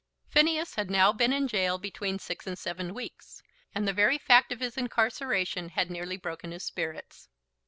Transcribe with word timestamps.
Phineas 0.29 0.73
had 0.73 0.89
now 0.89 1.13
been 1.13 1.31
in 1.31 1.45
gaol 1.45 1.77
between 1.77 2.17
six 2.17 2.47
and 2.47 2.57
seven 2.57 2.95
weeks, 2.95 3.43
and 3.75 3.87
the 3.87 3.93
very 3.93 4.17
fact 4.17 4.51
of 4.51 4.59
his 4.59 4.75
incarceration 4.75 5.69
had 5.69 5.91
nearly 5.91 6.17
broken 6.17 6.49
his 6.51 6.63
spirits. 6.65 7.29